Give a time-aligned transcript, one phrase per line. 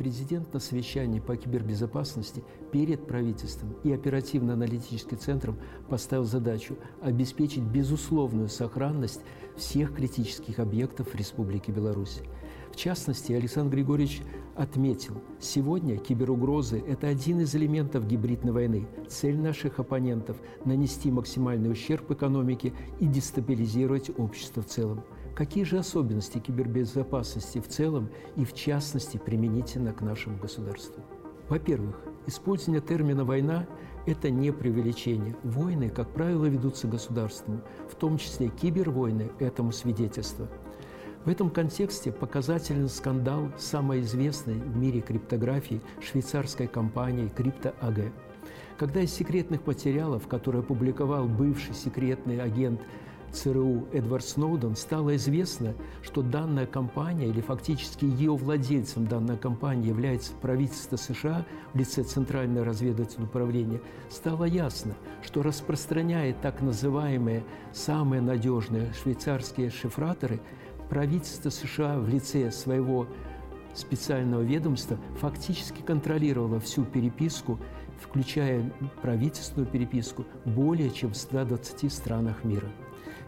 [0.00, 2.42] президент на совещании по кибербезопасности
[2.72, 5.58] перед правительством и оперативно-аналитическим центром
[5.90, 9.20] поставил задачу обеспечить безусловную сохранность
[9.58, 12.22] всех критических объектов в Республике Беларусь.
[12.72, 14.22] В частности, Александр Григорьевич
[14.56, 18.88] отметил, сегодня киберугрозы– это один из элементов гибридной войны.
[19.06, 25.02] Цель наших оппонентов– нанести максимальный ущерб экономике и дестабилизировать общество в целом.
[25.40, 31.02] Какие же особенности кибербезопасности в целом и в частности применительно к нашему государству?
[31.48, 33.66] Во-первых, использование термина «война»–
[34.06, 35.34] это не преувеличение.
[35.42, 40.46] Войны, как правило, ведутся государством, в том числе кибервойны– этому свидетельство–
[41.24, 48.10] в этом контексте показателен скандал самой известной в мире криптографии швейцарской компании CryptoAG.
[48.78, 52.80] Когда из секретных материалов, которые опубликовал бывший секретный агент
[53.32, 60.32] ЦРУ Эдвард Сноуден, стало известно, что данная компания, или фактически ее владельцем данной компании является
[60.34, 68.92] правительство США в лице Центрального разведывательного управления, стало ясно, что распространяя так называемые самые надежные
[68.92, 70.40] швейцарские шифраторы–
[70.90, 73.06] правительство США в лице своего
[73.72, 77.58] специального ведомства фактически контролировало всю переписку,
[78.02, 82.68] включая правительственную переписку, более чем в 120 странах мира.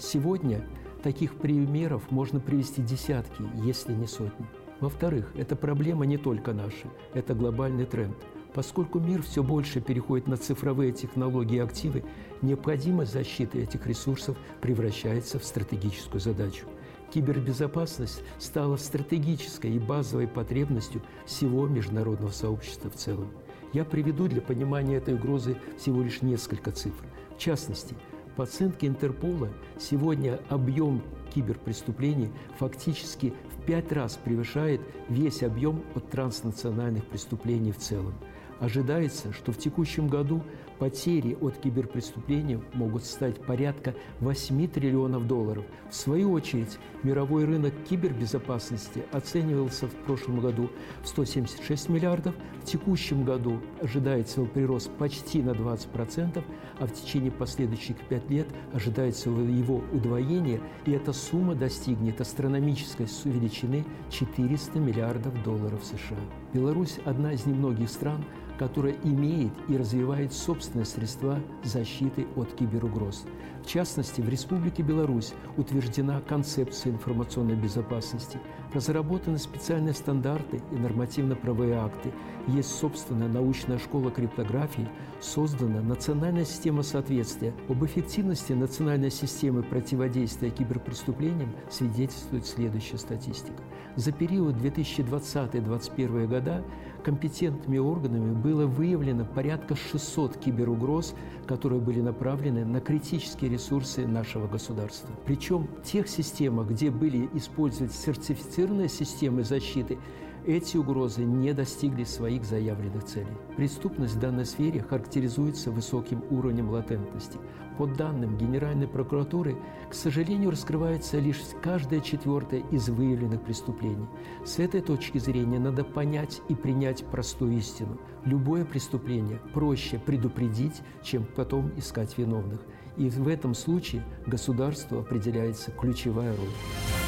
[0.00, 0.66] Сегодня
[1.02, 4.46] таких примеров можно привести десятки, если не сотни.
[4.80, 8.16] Во-вторых, эта проблема не только наша, это глобальный тренд.
[8.54, 12.02] Поскольку мир все больше переходит на цифровые технологии и активы,
[12.40, 16.66] необходимость защиты этих ресурсов превращается в стратегическую задачу–
[17.12, 23.28] Кибербезопасность стала стратегической и базовой потребностью всего международного сообщества в целом.
[23.72, 27.04] Я приведу для понимания этой угрозы всего лишь несколько цифр.
[27.36, 27.96] В частности,
[28.40, 31.02] по оценке Интерпола, сегодня объем
[31.34, 38.14] киберпреступлений фактически в пять раз превышает весь объем от транснациональных преступлений в целом.
[38.60, 40.42] Ожидается, что в текущем году
[40.78, 45.64] потери от киберпреступлений могут стать порядка 8 триллионов долларов.
[45.90, 50.70] В свою очередь, мировой рынок кибербезопасности оценивался в прошлом году
[51.02, 56.44] в 176 миллиардов, в текущем году ожидается его прирост почти на 20%,
[56.78, 63.86] а в течение последующих 5 лет ожидается его удвоение, и эта сумма достигнет астрономической величины
[64.10, 66.18] 400 миллиардов долларов США.
[66.52, 68.24] Беларусь– одна из немногих стран,
[68.60, 73.24] которая имеет и развивает собственные средства защиты от киберугроз.
[73.64, 78.38] В частности, в Республике Беларусь утверждена концепция информационной безопасности,
[78.74, 82.12] разработаны специальные стандарты и нормативно-правовые акты,
[82.48, 84.88] есть собственная научная школа криптографии,
[85.20, 87.54] создана национальная система соответствия.
[87.70, 93.62] Об эффективности национальной системы противодействия киберпреступлениям свидетельствует следующая статистика.
[93.96, 96.64] За период 2020-2021 года
[97.00, 101.14] компетентными органами было выявлено порядка 600 киберугроз,
[101.46, 105.10] которые были направлены на критические ресурсы нашего государства.
[105.24, 109.98] Причем в тех системах, где были использованы сертифицированные системы защиты,
[110.46, 113.36] эти угрозы не достигли своих заявленных целей.
[113.56, 117.38] Преступность в данной сфере характеризуется высоким уровнем латентности.
[117.78, 119.56] По данным Генеральной прокуратуры,
[119.88, 124.06] к сожалению, раскрывается лишь каждое четвертое из выявленных преступлений.
[124.44, 127.98] С этой точки зрения надо понять и принять простую истину.
[128.24, 132.60] Любое преступление проще предупредить, чем потом искать виновных.
[132.96, 136.99] И в этом случае государству определяется ключевая роль.